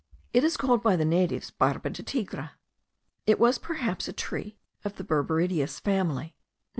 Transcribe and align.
It 0.33 0.43
is 0.43 0.57
called 0.57 0.81
by 0.81 0.95
the 0.95 1.05
natives 1.05 1.51
barba 1.51 1.91
de 1.91 2.01
tigre. 2.01 2.53
It 3.27 3.39
was 3.39 3.59
perhaps 3.59 4.07
a 4.07 4.13
tree 4.13 4.57
of 4.83 4.95
the 4.95 5.03
berberideous 5.03 5.79
family. 5.79 6.35